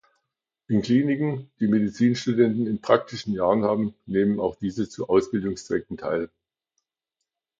[0.67, 6.31] In Kliniken, die Medizinstudenten im praktischen Jahr haben, nehmen auch diese zu Ausbildungszwecken teil.